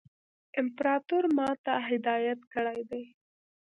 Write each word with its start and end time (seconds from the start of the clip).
امپراطور 0.61 1.23
ما 1.37 1.49
ته 1.65 1.73
هدایت 1.89 2.39
کړی 2.53 2.81
دی. 2.89 3.03